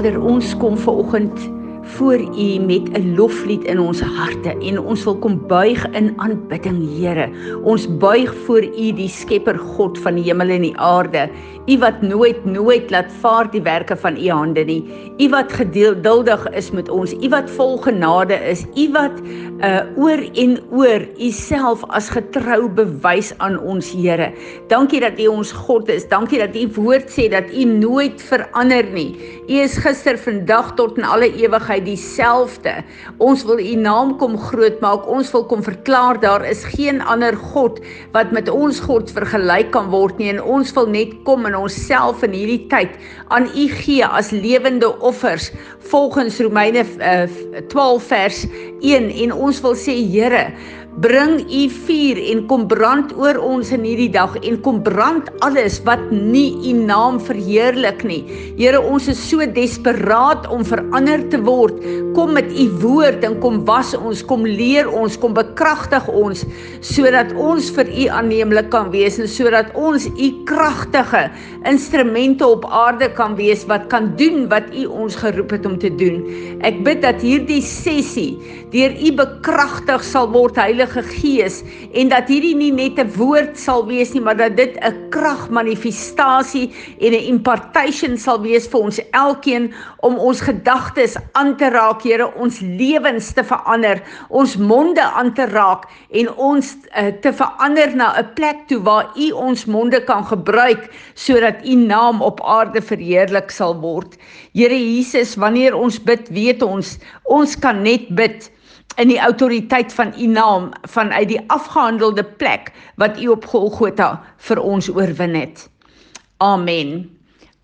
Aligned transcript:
Vader, 0.00 0.16
ons 0.24 0.54
kom 0.56 0.78
ver 0.80 0.96
oggend 1.02 1.42
voor 1.96 2.20
U 2.20 2.58
met 2.58 2.88
'n 2.92 3.14
loflied 3.16 3.64
in 3.64 3.80
ons 3.80 4.00
harte 4.00 4.54
en 4.60 4.80
ons 4.80 5.04
wil 5.04 5.16
kom 5.18 5.46
buig 5.46 5.86
in 5.90 6.12
aanbidding, 6.16 6.80
Here. 6.98 7.28
Ons 7.62 7.86
buig 7.98 8.34
voor 8.46 8.62
U, 8.62 8.92
die 8.92 9.08
Skepper 9.08 9.58
God 9.58 9.98
van 9.98 10.14
die 10.14 10.24
hemel 10.24 10.48
en 10.48 10.62
die 10.62 10.76
aarde. 10.78 11.28
U 11.66 11.78
wat 11.78 12.02
nooit 12.02 12.44
nooit 12.44 12.90
laat 12.90 13.12
vaar 13.20 13.50
die 13.50 13.62
werke 13.62 13.96
van 13.96 14.16
U 14.16 14.28
hande 14.28 14.64
nie. 14.64 14.84
U 15.18 15.28
wat 15.28 15.52
geduldig 15.52 16.46
is 16.50 16.70
met 16.70 16.88
ons. 16.88 17.12
U 17.12 17.28
wat 17.28 17.50
vol 17.50 17.76
genade 17.78 18.34
is. 18.34 18.64
U 18.76 18.90
wat 18.92 19.20
uh 19.60 19.80
oor 19.96 20.20
en 20.34 20.58
oor 20.70 21.00
U 21.18 21.30
self 21.30 21.84
as 21.88 22.08
getrou 22.08 22.68
bewys 22.68 23.34
aan 23.38 23.58
ons, 23.58 23.92
Here. 23.92 24.32
Dankie 24.68 25.00
dat 25.00 25.20
U 25.20 25.26
ons 25.26 25.52
God 25.52 25.88
is. 25.88 26.08
Dankie 26.08 26.38
dat 26.38 26.56
U 26.56 26.68
woord 26.74 27.10
sê 27.10 27.28
dat 27.28 27.44
U 27.52 27.64
nooit 27.64 28.22
verander 28.22 28.84
nie. 28.92 29.16
U 29.50 29.56
is 29.58 29.72
gister, 29.82 30.14
vandag 30.14 30.76
tot 30.78 30.98
in 31.00 31.02
alle 31.02 31.26
ewigheid 31.34 31.82
dieselfde. 31.82 32.84
Ons 33.18 33.42
wil 33.48 33.58
u 33.58 33.72
naam 33.82 34.12
kom 34.20 34.36
groot 34.38 34.76
maak. 34.78 35.08
Ons 35.10 35.32
wil 35.34 35.42
kom 35.50 35.64
verklaar 35.66 36.20
daar 36.22 36.44
is 36.46 36.62
geen 36.70 37.00
ander 37.02 37.34
God 37.34 37.80
wat 38.14 38.30
met 38.30 38.46
ons 38.46 38.78
God 38.84 39.10
vergelyk 39.10 39.72
kan 39.74 39.90
word 39.90 40.20
nie 40.22 40.30
en 40.30 40.38
ons 40.38 40.70
wil 40.76 40.86
net 40.86 41.16
kom 41.26 41.48
in 41.50 41.58
onsself 41.58 42.22
in 42.26 42.36
hierdie 42.36 42.68
tyd 42.70 42.94
aan 43.34 43.48
u 43.50 43.66
gee 43.80 44.06
as 44.06 44.30
lewende 44.30 44.92
offers 45.02 45.50
volgens 45.90 46.38
Romeine 46.38 46.84
uh, 46.86 47.26
eh, 47.26 47.64
12 47.74 48.06
vers 48.12 48.44
1 48.86 49.10
en 49.26 49.34
ons 49.34 49.62
wil 49.66 49.74
sê 49.74 49.98
Here 50.10 50.46
bring 51.00 51.38
u 51.48 51.60
vuur 51.72 52.18
en 52.32 52.42
kom 52.48 52.66
brand 52.68 53.12
oor 53.16 53.38
ons 53.40 53.70
in 53.72 53.86
hierdie 53.88 54.10
dag 54.12 54.34
en 54.44 54.58
kom 54.60 54.82
brand 54.84 55.30
alles 55.46 55.78
wat 55.86 56.02
nie 56.12 56.50
u 56.68 56.74
naam 56.76 57.16
verheerlik 57.24 58.02
nie. 58.04 58.20
Here, 58.58 58.76
ons 58.80 59.08
is 59.08 59.20
so 59.30 59.46
desperaat 59.56 60.44
om 60.52 60.64
verander 60.66 61.22
te 61.32 61.40
word. 61.46 61.78
Kom 62.16 62.34
met 62.36 62.50
u 62.52 62.66
woord 62.82 63.24
en 63.24 63.38
kom 63.40 63.62
was 63.68 63.94
ons, 63.96 64.20
kom 64.28 64.44
leer 64.44 64.90
ons, 64.92 65.16
kom 65.20 65.32
bekragtig 65.36 66.10
ons 66.12 66.44
sodat 66.84 67.32
ons 67.32 67.70
vir 67.76 67.88
u 67.88 68.06
aanneemlik 68.20 68.68
kan 68.72 68.92
wees 68.92 69.16
en 69.22 69.28
sodat 69.30 69.72
ons 69.78 70.04
u 70.10 70.28
kragtige 70.48 71.26
instrumente 71.68 72.44
op 72.44 72.66
aarde 72.66 73.08
kan 73.16 73.38
wees 73.40 73.64
wat 73.70 73.88
kan 73.92 74.12
doen 74.20 74.46
wat 74.52 74.68
u 74.76 74.84
ons 74.90 75.16
geroep 75.22 75.56
het 75.56 75.68
om 75.68 75.80
te 75.80 75.92
doen. 75.96 76.20
Ek 76.66 76.84
bid 76.84 77.00
dat 77.06 77.24
hierdie 77.24 77.62
sessie 77.64 78.34
deur 78.74 78.92
u 79.00 79.14
bekragtig 79.16 80.04
sal 80.04 80.28
word, 80.34 80.60
Heilige 80.60 80.89
Heilige 80.90 81.20
Gees 81.20 81.62
en 81.94 82.08
dat 82.10 82.28
hierdie 82.28 82.54
nie 82.56 82.72
net 82.72 82.98
'n 82.98 83.12
woord 83.14 83.58
sal 83.58 83.86
wees 83.86 84.12
nie, 84.12 84.20
maar 84.20 84.36
dat 84.36 84.56
dit 84.56 84.76
'n 84.82 85.10
kragmanifestasie 85.10 86.72
en 87.00 87.12
'n 87.12 87.26
impartation 87.34 88.18
sal 88.18 88.40
wees 88.42 88.66
vir 88.66 88.80
ons 88.80 89.00
elkeen 89.12 89.72
om 90.00 90.18
ons 90.18 90.40
gedagtes 90.40 91.16
aan 91.32 91.56
te 91.56 91.68
raak, 91.70 92.02
Here, 92.02 92.34
ons 92.36 92.60
lewens 92.60 93.32
te 93.32 93.44
verander, 93.44 94.02
ons 94.28 94.56
monde 94.56 95.02
aan 95.02 95.34
te 95.34 95.46
raak 95.46 95.84
en 96.10 96.34
ons 96.36 96.76
uh, 96.96 97.06
te 97.20 97.32
verander 97.32 97.96
na 97.96 98.18
'n 98.18 98.34
plek 98.34 98.66
toe 98.66 98.82
waar 98.82 99.12
U 99.16 99.30
ons 99.30 99.66
monde 99.66 100.04
kan 100.04 100.24
gebruik 100.24 100.90
sodat 101.14 101.64
U 101.64 101.74
naam 101.74 102.22
op 102.22 102.40
aarde 102.42 102.82
verheerlik 102.82 103.50
sal 103.50 103.80
word. 103.80 104.16
Here 104.52 104.74
Jesus, 104.74 105.36
wanneer 105.36 105.76
ons 105.78 105.98
bid, 106.02 106.28
weet 106.34 106.62
ons, 106.62 106.96
ons 107.24 107.54
kan 107.62 107.82
net 107.82 108.08
bid 108.18 108.50
in 108.98 109.12
die 109.12 109.20
autoriteit 109.22 109.92
van 109.94 110.10
u 110.18 110.26
naam 110.26 110.70
vanuit 110.90 111.28
die 111.30 111.40
afgehandelde 111.54 112.24
plek 112.24 112.72
wat 112.98 113.20
u 113.22 113.30
op 113.36 113.46
Golgotha 113.46 114.16
vir 114.48 114.58
ons 114.58 114.90
oorwin 114.90 115.36
het. 115.38 115.68
Amen. 116.42 117.04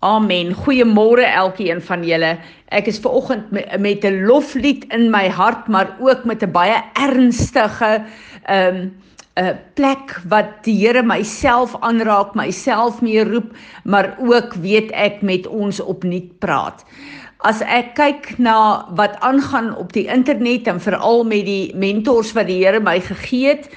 Amen. 0.05 0.53
Goeiemôre 0.53 1.25
elkeen 1.25 1.81
van 1.81 2.03
julle. 2.05 2.35
Ek 2.69 2.87
is 2.87 2.99
ver 3.01 3.17
oggend 3.17 3.51
met 3.51 4.05
'n 4.05 4.23
loflied 4.29 4.85
in 4.93 5.09
my 5.11 5.27
hart, 5.27 5.67
maar 5.67 5.97
ook 5.99 6.23
met 6.23 6.43
'n 6.43 6.51
baie 6.51 6.77
ernstige 6.93 8.05
ehm 8.45 8.75
um, 8.75 8.95
'n 9.37 9.57
plek 9.77 10.17
wat 10.29 10.63
die 10.65 10.75
Here 10.81 11.03
myself 11.03 11.75
aanraak, 11.79 12.33
myself 12.35 13.01
mee 13.01 13.23
roep, 13.23 13.53
maar 13.83 14.17
ook 14.17 14.53
weet 14.53 14.91
ek 14.91 15.21
met 15.21 15.47
ons 15.47 15.79
opnuut 15.79 16.39
praat. 16.39 16.83
As 17.45 17.61
ek 17.61 17.93
kyk 17.95 18.37
na 18.41 18.87
wat 18.97 19.19
aangaan 19.21 19.75
op 19.77 19.93
die 19.93 20.07
internet 20.09 20.67
en 20.67 20.81
veral 20.81 21.23
met 21.23 21.45
die 21.45 21.75
mentors 21.75 22.33
wat 22.33 22.49
die 22.49 22.63
Here 22.65 22.79
my 22.79 22.99
gegee 22.99 23.53
het 23.53 23.69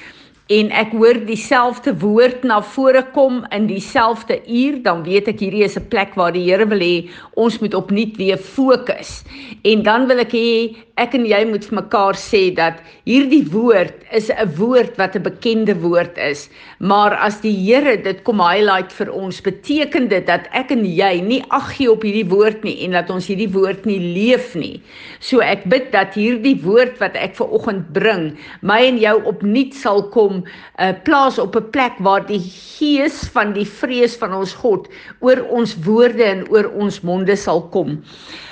en 0.50 0.71
ek 0.75 0.91
hoor 0.99 1.21
dieselfde 1.28 1.93
woord 2.03 2.43
na 2.43 2.56
vore 2.72 3.05
kom 3.15 3.44
in 3.55 3.69
dieselfde 3.71 4.41
uur, 4.50 4.81
dan 4.83 5.05
weet 5.06 5.28
ek 5.31 5.44
hierdie 5.44 5.62
is 5.62 5.78
'n 5.78 5.87
plek 5.93 6.16
waar 6.19 6.33
die 6.34 6.43
Here 6.43 6.66
wil 6.66 6.83
hê 6.83 7.09
ons 7.37 7.61
moet 7.61 7.75
opnuut 7.75 8.16
weer 8.19 8.37
fokus. 8.37 9.22
En 9.65 9.83
dan 9.83 10.09
wil 10.09 10.19
ek 10.19 10.33
hê 10.34 10.75
ek 11.00 11.15
en 11.15 11.25
jy 11.25 11.44
moet 11.49 11.65
vir 11.65 11.77
mekaar 11.78 12.19
sê 12.19 12.50
dat 12.55 12.83
hierdie 13.09 13.47
woord 13.53 13.94
is 14.12 14.28
'n 14.28 14.49
woord 14.59 14.99
wat 14.99 15.15
'n 15.16 15.22
bekende 15.22 15.75
woord 15.75 16.19
is, 16.19 16.50
maar 16.81 17.15
as 17.15 17.41
die 17.41 17.55
Here 17.55 17.97
dit 17.97 18.25
kom 18.25 18.41
highlight 18.41 18.93
vir 18.93 19.09
ons, 19.12 19.41
beteken 19.41 20.09
dit 20.09 20.27
dat 20.27 20.49
ek 20.53 20.72
en 20.72 20.84
jy 20.84 21.21
nie 21.21 21.44
ag 21.50 21.77
gee 21.77 21.91
op 21.91 22.03
hierdie 22.03 22.28
woord 22.28 22.65
nie 22.65 22.84
en 22.84 22.93
dat 22.93 23.10
ons 23.10 23.27
hierdie 23.27 23.53
woord 23.53 23.87
nie 23.87 24.00
leef 24.00 24.55
nie. 24.55 24.83
So 25.21 25.41
ek 25.41 25.65
bid 25.65 25.93
dat 25.93 26.15
hierdie 26.15 26.60
woord 26.62 26.99
wat 26.99 27.15
ek 27.15 27.37
ver 27.37 27.49
oggend 27.49 27.93
bring, 27.93 28.37
my 28.62 28.81
en 28.81 28.99
jou 28.99 29.22
opnuut 29.25 29.75
sal 29.75 30.03
kom 30.10 30.40
'n 30.41 30.47
uh, 30.47 30.89
eh, 30.89 30.95
plaas 31.05 31.39
op 31.39 31.56
'n 31.56 31.71
plek 31.71 31.93
waar 31.99 32.27
die 32.27 32.41
gees 32.41 33.28
van 33.33 33.53
die 33.53 33.67
vrees 33.67 34.17
van 34.17 34.34
ons 34.34 34.55
God 34.55 34.89
oor 35.21 35.43
ons 35.49 35.77
woorde 35.84 36.25
en 36.25 36.49
oor 36.51 36.71
ons 36.75 37.01
monde 37.01 37.37
sal 37.37 37.62
kom. 37.69 38.01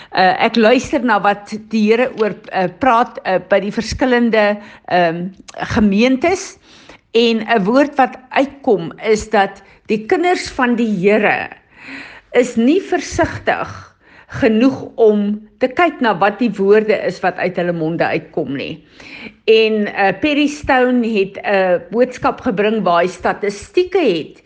Uh, 0.08 0.34
ek 0.40 0.56
luister 0.56 1.04
na 1.04 1.20
wat 1.20 1.52
die 1.68 1.90
Here 1.90 2.08
oor 2.20 2.32
uh, 2.32 2.68
praat 2.80 3.18
uh, 3.24 3.38
by 3.48 3.60
die 3.60 3.72
verskillende 3.72 4.56
um, 4.92 5.34
gemeentes 5.76 6.58
en 7.12 7.44
'n 7.44 7.64
woord 7.64 7.96
wat 7.96 8.16
uitkom 8.30 8.92
is 9.04 9.28
dat 9.30 9.62
die 9.86 10.06
kinders 10.06 10.48
van 10.48 10.76
die 10.76 10.88
Here 10.88 11.50
is 12.32 12.56
nie 12.56 12.80
versigtig 12.80 13.87
genoeg 14.28 14.82
om 15.00 15.48
te 15.58 15.68
kyk 15.72 16.02
na 16.04 16.12
wat 16.20 16.36
die 16.42 16.50
woorde 16.58 16.96
is 17.08 17.20
wat 17.24 17.38
uit 17.40 17.56
hulle 17.56 17.72
monde 17.72 18.04
uitkom 18.04 18.52
nie. 18.56 18.74
En 19.48 19.86
uh, 19.88 20.10
Perry 20.20 20.46
Stone 20.52 21.06
het 21.08 21.40
'n 21.40 21.54
uh, 21.54 21.78
boodskap 21.90 22.40
gebring 22.44 22.82
waar 22.84 23.02
hy 23.02 23.08
statistieke 23.08 24.00
het 24.00 24.44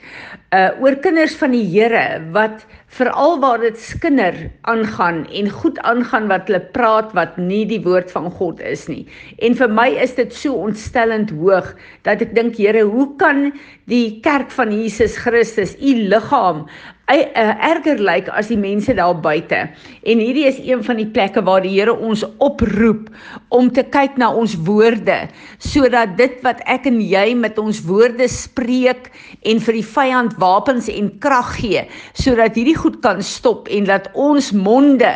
uh 0.52 0.68
oor 0.84 0.96
kinders 1.00 1.34
van 1.40 1.54
die 1.56 1.64
Here 1.64 2.20
wat 2.32 2.66
veral 2.92 3.38
waar 3.40 3.60
dit 3.62 3.78
skinder 3.80 4.34
aangaan 4.68 5.24
en 5.32 5.48
goed 5.50 5.78
aangaan 5.88 6.28
wat 6.28 6.48
hulle 6.50 6.60
praat 6.76 7.12
wat 7.16 7.38
nie 7.40 7.64
die 7.68 7.80
woord 7.80 8.12
van 8.12 8.28
God 8.36 8.60
is 8.60 8.84
nie. 8.90 9.06
En 9.40 9.56
vir 9.56 9.72
my 9.72 9.88
is 10.04 10.12
dit 10.18 10.34
so 10.36 10.60
ontstellend 10.68 11.32
hoog 11.40 11.72
dat 12.04 12.20
ek 12.24 12.36
dink 12.36 12.60
Here, 12.62 12.84
hoe 12.84 13.08
kan 13.18 13.48
die 13.90 14.20
kerk 14.22 14.52
van 14.52 14.70
Jesus 14.74 15.16
Christus, 15.18 15.72
u 15.80 15.94
liggaam, 16.12 16.66
uh, 17.10 17.54
erger 17.64 17.98
lyk 17.98 18.28
as 18.30 18.52
die 18.52 18.60
mense 18.60 18.92
daar 18.94 19.16
buite? 19.24 19.64
En 20.04 20.20
hierdie 20.20 20.44
is 20.50 20.60
een 20.60 20.84
van 20.84 21.00
die 21.00 21.08
plekke 21.08 21.42
waar 21.48 21.64
die 21.64 21.72
Here 21.72 21.96
ons 21.96 22.26
oproep 22.44 23.08
om 23.56 23.72
te 23.72 23.82
kyk 23.88 24.20
na 24.20 24.28
ons 24.36 24.58
woorde 24.68 25.16
sodat 25.64 26.18
dit 26.20 26.36
wat 26.44 26.60
ek 26.70 26.86
en 26.90 27.00
jy 27.00 27.32
met 27.40 27.56
ons 27.62 27.80
woorde 27.88 28.28
spreek 28.28 29.08
en 29.48 29.64
vir 29.64 29.80
die 29.80 29.88
vyand 29.96 30.36
wapens 30.42 30.92
en 30.92 31.08
krag 31.24 31.56
gee 31.56 31.86
sodat 32.12 32.58
hierdie 32.58 32.76
goed 32.82 32.98
kan 33.04 33.22
stop 33.22 33.70
en 33.70 33.86
dat 33.88 34.08
ons 34.18 34.50
monde 34.52 35.10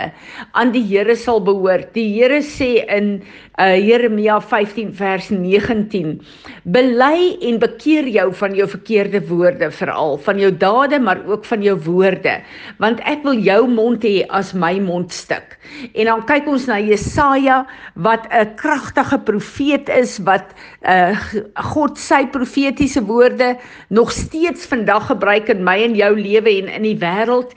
aan 0.53 0.73
die 0.75 0.85
Here 0.87 1.17
sal 1.19 1.43
behoort. 1.43 1.93
Die 1.97 2.09
Here 2.15 2.41
sê 2.45 2.87
in 2.87 3.19
uh, 3.59 3.77
Jeremia 3.77 4.41
15 4.41 4.93
vers 4.97 5.29
19: 5.31 6.21
Bely 6.65 7.37
en 7.49 7.59
bekeer 7.63 8.09
jou 8.13 8.29
van 8.41 8.55
jou 8.57 8.69
verkeerde 8.69 9.23
woorde 9.29 9.71
veral, 9.71 10.19
van 10.27 10.41
jou 10.41 10.51
dade 10.53 11.01
maar 11.01 11.23
ook 11.27 11.45
van 11.45 11.63
jou 11.65 11.77
woorde, 11.87 12.37
want 12.83 13.01
ek 13.09 13.25
wil 13.27 13.39
jou 13.41 13.63
mond 13.71 14.05
hê 14.05 14.25
as 14.29 14.53
my 14.55 14.77
mondstuk. 14.83 15.57
En 15.95 16.11
dan 16.11 16.25
kyk 16.29 16.49
ons 16.51 16.69
na 16.71 16.79
Jesaja 16.81 17.65
wat 17.95 18.29
'n 18.31 18.55
kragtige 18.57 19.19
profeet 19.19 19.89
is 19.89 20.19
wat 20.19 20.55
uh, 20.83 21.17
God 21.73 21.99
sy 21.99 22.27
profetiese 22.27 23.03
woorde 23.03 23.57
nog 23.89 24.13
steeds 24.13 24.67
vandag 24.67 25.07
gebruik 25.07 25.49
in 25.49 25.65
my 25.65 25.83
en 25.83 25.95
jou 25.95 26.13
lewe 26.15 26.51
en 26.63 26.69
in 26.69 26.83
die 26.83 26.99
wêreld 26.99 27.55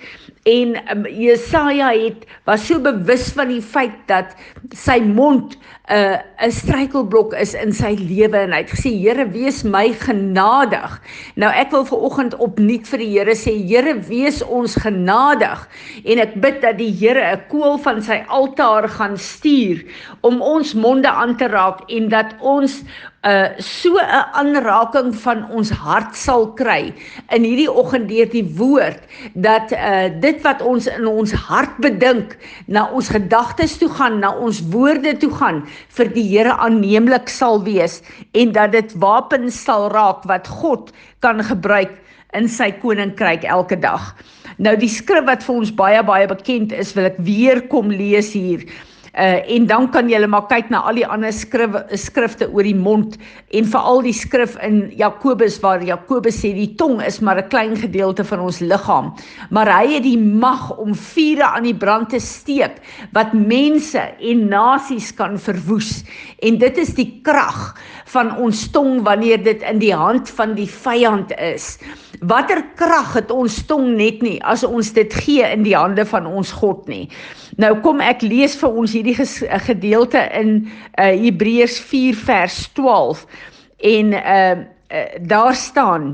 en 0.49 0.75
um, 0.91 1.05
Jesaja 1.05 1.91
het 1.93 2.25
was 2.47 2.65
so 2.67 2.79
bewus 2.81 3.29
van 3.37 3.51
die 3.51 3.61
feit 3.61 3.97
dat 4.09 4.33
sy 4.73 4.99
mond 5.05 5.57
'n 5.89 5.95
uh, 5.95 6.17
'n 6.45 6.51
struikelblok 6.51 7.33
is 7.33 7.53
in 7.53 7.73
sy 7.73 7.95
lewe 7.97 8.37
en 8.37 8.53
hy 8.53 8.61
het 8.61 8.73
gesê 8.73 8.91
Here 8.93 9.25
wees 9.29 9.63
my 9.63 9.93
genadig. 9.93 11.01
Nou 11.35 11.51
ek 11.51 11.71
wil 11.71 11.85
vanoggend 11.85 12.35
opnuut 12.37 12.87
vir 12.87 12.99
die 12.99 13.11
Here 13.17 13.35
sê 13.35 13.53
Here 13.69 13.95
wees 14.07 14.41
ons 14.43 14.75
genadig 14.75 15.67
en 16.05 16.19
ek 16.19 16.37
bid 16.41 16.61
dat 16.61 16.77
die 16.77 16.93
Here 16.93 17.33
'n 17.33 17.45
koel 17.49 17.77
van 17.77 18.01
sy 18.01 18.23
altaar 18.27 18.89
gaan 18.89 19.17
stuur 19.17 19.85
om 20.21 20.41
ons 20.41 20.73
monde 20.73 21.09
aan 21.09 21.37
te 21.37 21.47
raak 21.47 21.81
en 21.89 22.09
dat 22.09 22.35
ons 22.39 22.83
uh 23.27 23.49
so 23.59 23.99
'n 23.99 24.25
aanraking 24.33 25.11
van 25.15 25.43
ons 25.51 25.69
hart 25.69 26.15
sal 26.15 26.53
kry 26.55 26.93
in 27.35 27.43
hierdie 27.43 27.71
oggend 27.71 28.07
deur 28.07 28.29
die 28.31 28.45
woord 28.55 28.99
dat 29.33 29.73
uh 29.75 30.07
dit 30.23 30.39
wat 30.41 30.61
ons 30.61 30.87
in 30.87 31.07
ons 31.07 31.31
hart 31.31 31.75
bedink 31.83 32.37
na 32.67 32.87
ons 32.87 33.09
gedagtes 33.11 33.77
toe 33.77 33.89
gaan 33.89 34.19
na 34.19 34.31
ons 34.31 34.61
woorde 34.71 35.17
toe 35.17 35.31
gaan 35.35 35.65
vir 35.97 36.13
die 36.15 36.27
Here 36.29 36.55
aanneemlik 36.55 37.27
sal 37.27 37.63
wees 37.63 38.01
en 38.31 38.51
dat 38.55 38.71
dit 38.71 38.93
wapens 38.95 39.63
sal 39.63 39.89
raak 39.91 40.23
wat 40.23 40.47
God 40.47 40.93
kan 41.19 41.43
gebruik 41.43 41.91
in 42.37 42.47
sy 42.47 42.71
koninkryk 42.71 43.43
elke 43.43 43.75
dag. 43.75 44.15
Nou 44.57 44.75
die 44.79 44.91
skrif 44.91 45.25
wat 45.25 45.43
vir 45.43 45.55
ons 45.55 45.71
baie 45.75 46.03
baie 46.03 46.27
bekend 46.27 46.71
is, 46.71 46.93
wil 46.95 47.09
ek 47.09 47.19
weer 47.25 47.61
kom 47.67 47.91
lees 47.91 48.31
hier. 48.35 48.63
Uh 49.19 49.55
en 49.55 49.65
dan 49.67 49.89
kan 49.91 50.09
jy 50.09 50.19
maar 50.27 50.47
kyk 50.47 50.69
na 50.69 50.79
al 50.87 50.95
die 50.95 51.07
ander 51.07 51.33
skrif 51.35 51.75
skrifte 51.99 52.47
oor 52.53 52.63
die 52.63 52.77
mond 52.77 53.17
en 53.51 53.65
veral 53.65 54.01
die 54.05 54.13
skrif 54.15 54.55
in 54.63 54.91
Jakobus 54.95 55.59
waar 55.59 55.83
Jakobus 55.83 56.39
sê 56.39 56.53
die 56.55 56.75
tong 56.79 57.01
is 57.03 57.19
maar 57.19 57.37
'n 57.37 57.49
klein 57.49 57.75
gedeelte 57.75 58.23
van 58.23 58.39
ons 58.39 58.59
liggaam 58.59 59.13
maar 59.49 59.67
hy 59.67 59.95
het 59.95 60.03
die 60.03 60.17
mag 60.17 60.77
om 60.77 60.95
vuure 60.95 61.43
aan 61.43 61.63
die 61.63 61.75
brand 61.75 62.09
te 62.09 62.19
steek 62.19 62.79
wat 63.11 63.33
mense 63.33 63.99
en 63.99 64.47
nasies 64.49 65.11
kan 65.15 65.37
verwoes. 65.39 66.03
En 66.45 66.59
dit 66.61 66.77
is 66.81 66.93
die 66.97 67.09
krag 67.25 67.75
van 68.13 68.31
ons 68.41 68.65
tong 68.73 69.03
wanneer 69.07 69.41
dit 69.43 69.63
in 69.67 69.81
die 69.81 69.93
hand 69.95 70.29
van 70.37 70.55
die 70.57 70.69
vyand 70.69 71.33
is. 71.37 71.77
Watter 72.21 72.61
krag 72.79 73.13
het 73.17 73.31
ons 73.31 73.61
tong 73.69 73.93
net 73.99 74.23
nie 74.25 74.37
as 74.43 74.65
ons 74.67 74.93
dit 74.95 75.13
gee 75.23 75.45
in 75.45 75.63
die 75.67 75.77
hande 75.77 76.05
van 76.09 76.27
ons 76.27 76.51
God 76.61 76.87
nie 76.91 77.07
Nou 77.59 77.73
kom 77.83 77.99
ek 77.99 78.23
lees 78.23 78.55
vir 78.55 78.75
ons 78.81 78.93
hierdie 78.95 79.17
gedeelte 79.67 80.21
in 80.37 80.51
uh, 80.63 81.09
Hebreërs 81.11 81.79
4 81.83 82.19
vers 82.23 82.59
12 82.77 83.25
en 83.91 84.13
uh, 84.15 84.57
uh, 84.95 85.07
daar 85.27 85.55
staan 85.55 86.11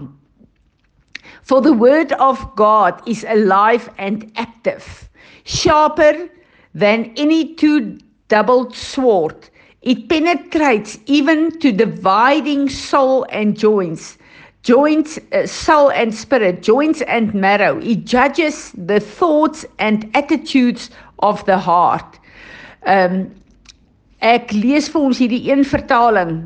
For 1.45 1.62
the 1.62 1.74
word 1.74 2.15
of 2.18 2.42
God 2.57 3.01
is 3.06 3.21
alive 3.30 3.89
and 3.97 4.25
active 4.36 5.09
sharper 5.44 6.27
than 6.74 7.12
any 7.18 7.53
two-doubled 7.53 8.74
sword. 8.74 9.50
It 9.81 10.09
penetrates 10.09 10.97
even 11.06 11.59
to 11.59 11.71
dividing 11.71 12.69
soul 12.69 13.27
and 13.30 13.56
joints 13.56 14.18
joints 14.65 15.19
uh, 15.31 15.45
soul 15.45 15.92
and 15.92 16.13
spirit 16.13 16.63
joints 16.63 17.01
and 17.03 17.36
marrow. 17.36 17.77
It 17.77 18.06
judges 18.06 18.71
the 18.71 19.00
thoughts 19.00 19.63
and 19.77 20.09
attitudes 20.15 20.89
of 21.20 21.44
the 21.46 21.58
heart. 21.58 22.20
Um 22.86 23.32
ek 24.22 24.54
lees 24.54 24.90
vir 24.90 25.02
ons 25.10 25.20
hierdie 25.22 25.44
een 25.52 25.66
vertaling. 25.68 26.46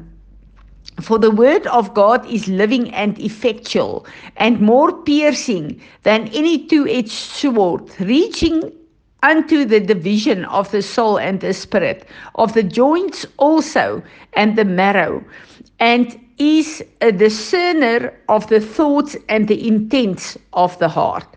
For 0.99 1.17
the 1.17 1.31
word 1.31 1.67
of 1.67 1.93
God 1.93 2.25
is 2.27 2.47
living 2.47 2.93
and 2.93 3.17
effectual 3.19 4.05
and 4.35 4.59
more 4.59 4.91
piercing 4.91 5.79
than 6.03 6.27
any 6.33 6.65
two-edged 6.67 7.11
sword, 7.11 7.87
reaching 7.99 8.63
unto 9.23 9.65
the 9.65 9.79
division 9.79 10.45
of 10.45 10.71
the 10.71 10.81
soul 10.81 11.17
and 11.17 11.39
the 11.39 11.53
spirit, 11.53 12.05
of 12.35 12.53
the 12.53 12.63
joints 12.63 13.25
also 13.37 14.01
and 14.33 14.57
the 14.57 14.65
marrow, 14.65 15.23
and 15.79 16.17
is 16.39 16.83
a 17.01 17.11
discerner 17.11 18.13
of 18.27 18.47
the 18.47 18.61
thoughts 18.61 19.17
and 19.27 19.47
the 19.47 19.67
intents 19.67 20.37
of 20.53 20.77
the 20.79 20.87
heart. 20.87 21.27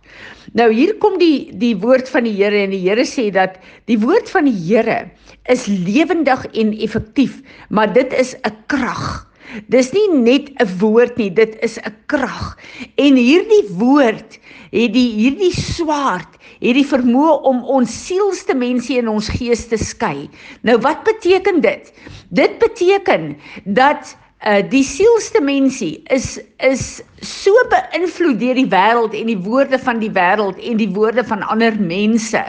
Nou 0.55 0.69
hier 0.75 0.95
kom 1.03 1.17
die 1.19 1.51
die 1.59 1.75
woord 1.81 2.11
van 2.13 2.27
die 2.29 2.35
Here 2.37 2.63
en 2.67 2.75
die 2.75 2.83
Here 2.85 3.07
sê 3.09 3.31
dat 3.35 3.59
die 3.91 3.99
woord 3.99 4.31
van 4.31 4.47
die 4.47 4.57
Here 4.59 5.09
is 5.51 5.67
lewendig 5.67 6.45
en 6.53 6.75
effektief, 6.79 7.41
maar 7.71 7.93
dit 7.93 8.13
is 8.13 8.37
'n 8.45 8.55
krag. 8.67 9.27
Dis 9.69 9.93
nie 9.93 10.09
net 10.13 10.53
'n 10.61 10.79
woord 10.79 11.17
nie, 11.17 11.31
dit 11.31 11.57
is 11.63 11.79
'n 11.79 11.95
krag. 12.07 12.59
En 12.97 13.17
hierdie 13.17 13.67
woord 13.75 14.39
het 14.71 14.93
die 14.93 15.11
hierdie 15.19 15.53
swaard 15.53 16.39
het 16.61 16.75
die 16.79 16.87
vermoë 16.87 17.43
om 17.43 17.65
ons 17.65 18.07
sielste 18.07 18.55
mense 18.55 18.95
en 18.99 19.09
ons 19.09 19.29
gees 19.29 19.67
te 19.67 19.77
skei. 19.77 20.31
Nou 20.63 20.79
wat 20.79 21.03
beteken 21.05 21.61
dit? 21.61 21.93
Dit 22.31 22.59
beteken 22.59 23.37
dat 23.65 24.17
uh 24.43 24.63
die 24.71 24.83
sielste 24.83 25.41
mensie 25.41 26.03
is 26.11 26.41
is 26.59 27.03
so 27.23 27.53
beïnvloed 27.71 28.41
deur 28.41 28.59
die 28.59 28.71
wêreld 28.71 29.15
en 29.15 29.31
die 29.31 29.39
woorde 29.39 29.79
van 29.79 30.01
die 30.03 30.11
wêreld 30.11 30.59
en 30.59 30.81
die 30.81 30.91
woorde 30.91 31.25
van 31.25 31.43
ander 31.43 31.77
mense. 31.79 32.43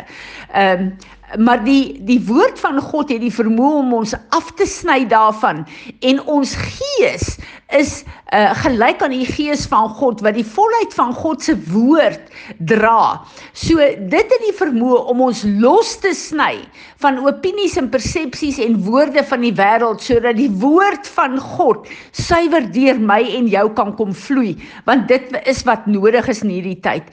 Ehm 0.53 0.87
um, 0.87 0.95
maar 1.37 1.63
die 1.63 1.97
die 2.05 2.19
woord 2.25 2.59
van 2.59 2.79
God 2.81 3.09
het 3.09 3.21
die 3.23 3.33
vermoë 3.33 3.77
om 3.79 3.93
ons 3.97 4.13
af 4.37 4.51
te 4.57 4.67
sny 4.69 4.99
daarvan 5.09 5.63
en 6.05 6.21
ons 6.29 6.53
gees 6.77 7.37
is 7.71 8.03
uh, 8.33 8.51
gelyk 8.63 9.01
aan 9.03 9.13
die 9.15 9.27
gees 9.27 9.65
van 9.69 9.89
God 9.97 10.21
wat 10.25 10.35
die 10.37 10.45
volheid 10.45 10.93
van 10.93 11.13
God 11.15 11.43
se 11.43 11.55
woord 11.71 12.31
dra. 12.69 13.21
So 13.57 13.79
dit 13.79 14.33
het 14.33 14.43
die 14.43 14.55
vermoë 14.57 14.99
om 15.13 15.23
ons 15.27 15.43
los 15.61 15.95
te 16.03 16.13
sny 16.17 16.65
van 17.03 17.21
opinies 17.23 17.77
en 17.79 17.89
persepsies 17.93 18.59
en 18.63 18.79
woorde 18.85 19.23
van 19.29 19.45
die 19.45 19.53
wêreld 19.57 20.03
sodat 20.03 20.37
die 20.39 20.51
woord 20.61 21.07
van 21.15 21.39
God 21.39 21.87
suiwer 22.11 22.67
deur 22.73 22.99
my 22.99 23.21
en 23.37 23.49
jou 23.51 23.65
kan 23.77 23.93
kom 23.99 24.13
vloei 24.13 24.53
want 24.87 25.07
dit 25.11 25.33
is 25.49 25.63
wat 25.67 25.87
nodig 25.87 26.29
is 26.31 26.43
in 26.45 26.53
hierdie 26.53 26.79
tyd. 26.83 27.07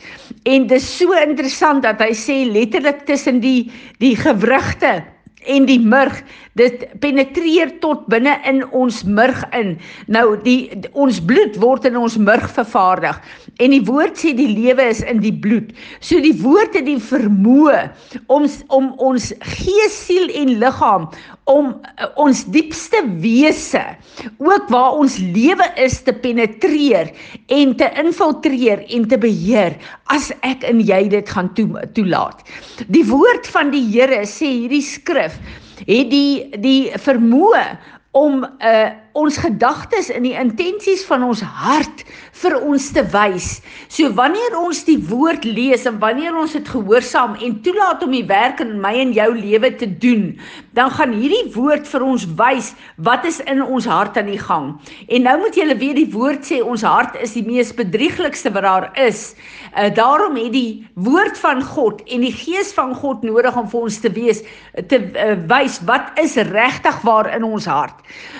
En 0.44 0.66
dis 0.70 0.90
so 0.98 1.16
interessant 1.16 1.84
dat 1.86 2.02
hy 2.02 2.12
sê 2.16 2.42
letterlik 2.48 3.06
tussen 3.08 3.40
die 3.44 3.70
die 4.02 4.16
gewrigte 4.18 5.00
en 5.48 5.66
die 5.68 5.80
murg 5.80 6.20
dit 6.58 6.82
penetreer 7.00 7.70
tot 7.80 8.02
binne 8.12 8.34
in 8.48 8.60
ons 8.76 9.02
murg 9.06 9.40
in. 9.56 9.76
Nou 10.12 10.34
die 10.44 10.70
ons 10.92 11.20
bloed 11.24 11.56
word 11.62 11.86
in 11.88 11.96
ons 11.96 12.18
murg 12.20 12.48
vervaardig. 12.52 13.20
En 13.62 13.74
die 13.74 13.82
woord 13.86 14.18
sê 14.20 14.34
die 14.36 14.50
lewe 14.50 14.90
is 14.90 15.02
in 15.06 15.22
die 15.24 15.32
bloed. 15.32 15.72
So 16.04 16.20
die 16.20 16.36
woord 16.42 16.76
het 16.76 16.88
die 16.88 17.00
vermoë 17.00 17.86
om 18.28 18.48
om 18.74 18.92
ons 18.98 19.30
gees 19.56 19.96
siel 20.06 20.28
en 20.36 20.56
liggaam 20.60 21.08
om 21.50 21.72
uh, 21.72 22.06
ons 22.20 22.44
diepste 22.54 23.00
wese 23.22 23.82
ook 24.38 24.68
waar 24.70 24.98
ons 25.00 25.16
lewe 25.18 25.66
is 25.80 25.98
te 26.06 26.12
penetreer 26.14 27.10
en 27.54 27.74
te 27.78 27.88
infiltreer 28.00 28.84
en 28.94 29.06
te 29.10 29.18
beheer 29.20 29.76
as 30.14 30.30
ek 30.46 30.64
en 30.66 30.80
jy 30.82 31.04
dit 31.10 31.28
gaan 31.30 31.50
toe, 31.54 31.68
toelaat. 31.94 32.42
Die 32.90 33.04
woord 33.06 33.46
van 33.54 33.70
die 33.74 33.82
Here 33.90 34.22
sê 34.28 34.48
hierdie 34.50 34.82
skrif 34.84 35.29
het 35.86 36.10
die 36.10 36.60
die 36.60 36.90
vermoë 36.98 37.64
om 38.10 38.44
uh 38.44 38.88
ons 39.18 39.38
gedagtes 39.42 40.10
en 40.14 40.22
die 40.22 40.36
intensies 40.38 41.02
van 41.08 41.24
ons 41.26 41.42
hart 41.42 42.04
vir 42.40 42.56
ons 42.62 42.86
te 42.94 43.02
wys. 43.12 43.48
So 43.92 44.10
wanneer 44.16 44.54
ons 44.58 44.84
die 44.86 44.98
woord 45.10 45.44
lees 45.44 45.86
en 45.88 45.98
wanneer 46.02 46.36
ons 46.38 46.54
dit 46.56 46.68
gehoorsaam 46.68 47.34
en 47.42 47.56
toelaat 47.64 48.04
om 48.06 48.14
die 48.14 48.24
werk 48.28 48.62
in 48.64 48.76
my 48.80 48.92
en 49.02 49.14
jou 49.16 49.28
lewe 49.36 49.72
te 49.80 49.88
doen, 50.02 50.30
dan 50.78 50.92
gaan 50.94 51.12
hierdie 51.16 51.50
woord 51.56 51.88
vir 51.90 52.04
ons 52.06 52.26
wys 52.38 52.72
wat 53.02 53.26
is 53.28 53.40
in 53.50 53.62
ons 53.64 53.88
hart 53.90 54.16
aan 54.20 54.30
die 54.30 54.40
gang. 54.40 54.72
En 55.10 55.26
nou 55.26 55.36
moet 55.42 55.58
julle 55.58 55.76
weet 55.80 55.98
die 55.98 56.10
woord 56.14 56.46
sê 56.46 56.60
ons 56.62 56.86
hart 56.86 57.18
is 57.20 57.34
die 57.36 57.44
mees 57.46 57.74
bedrieglikste 57.76 58.54
wat 58.54 58.66
daar 58.68 58.88
is. 59.00 59.32
Uh 59.74 59.90
daarom 59.94 60.38
het 60.38 60.52
die 60.54 60.86
woord 60.94 61.36
van 61.38 61.62
God 61.66 62.00
en 62.06 62.24
die 62.24 62.34
gees 62.34 62.72
van 62.76 62.94
God 62.94 63.24
nodig 63.26 63.56
om 63.58 63.68
vir 63.68 63.88
ons 63.88 63.98
te 64.00 64.10
wees 64.14 64.44
te 64.88 65.00
uh, 65.02 65.34
wys 65.50 65.80
wat 65.88 66.14
is 66.20 66.36
regtig 66.50 67.02
waar 67.06 67.28
in 67.34 67.44
ons 67.44 67.66
hart. 67.68 67.96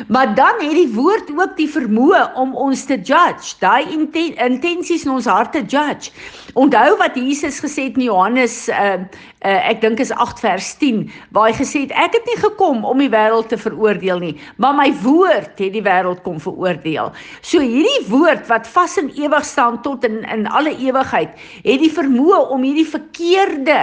Maar 0.09 0.35
dan 0.39 0.60
het 0.61 0.77
die 0.77 0.93
woord 0.95 1.31
ook 1.37 1.57
die 1.57 1.69
vermoë 1.71 2.21
om 2.41 2.53
ons 2.59 2.85
te 2.89 2.99
judge, 2.99 3.57
daai 3.63 3.89
intensies 3.91 5.07
in 5.07 5.15
ons 5.15 5.29
harte 5.31 5.63
judge. 5.65 6.13
Onthou 6.59 6.97
wat 6.99 7.15
Jesus 7.15 7.61
gesê 7.63 7.87
het 7.89 7.99
in 7.99 8.09
Johannes 8.09 8.69
uh, 8.69 9.01
uh 9.41 9.59
ek 9.71 9.81
dink 9.81 10.01
is 10.03 10.11
8 10.13 10.41
vers 10.43 10.67
10 10.81 11.05
waar 11.33 11.49
hy 11.49 11.55
gesê 11.57 11.85
het 11.87 11.93
ek 11.97 12.17
het 12.19 12.27
nie 12.29 12.37
gekom 12.43 12.83
om 12.85 12.99
die 13.01 13.09
wêreld 13.13 13.49
te 13.49 13.57
veroordeel 13.57 14.19
nie, 14.21 14.33
maar 14.61 14.75
my 14.77 14.91
woord 15.01 15.57
het 15.63 15.73
die 15.73 15.85
wêreld 15.85 16.21
kom 16.27 16.41
veroordeel. 16.43 17.13
So 17.41 17.63
hierdie 17.63 18.05
woord 18.11 18.51
wat 18.51 18.69
vas 18.69 18.99
en 19.01 19.09
ewig 19.17 19.47
staan 19.49 19.79
tot 19.87 20.05
in 20.05 20.21
in 20.29 20.45
alle 20.51 20.75
ewigheid, 20.77 21.33
het 21.65 21.81
die 21.81 21.93
vermoë 21.93 22.43
om 22.53 22.67
hierdie 22.67 22.89
verkeerde 22.89 23.79